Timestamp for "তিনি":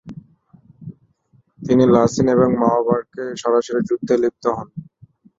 1.59-1.83